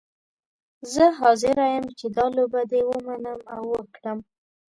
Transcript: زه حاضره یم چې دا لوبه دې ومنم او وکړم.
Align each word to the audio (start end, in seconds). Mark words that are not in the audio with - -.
زه 0.93 1.05
حاضره 1.19 1.63
یم 1.73 1.85
چې 1.99 2.05
دا 2.17 2.25
لوبه 2.37 2.61
دې 2.71 2.81
ومنم 2.89 3.39
او 3.53 3.61
وکړم. 3.73 4.19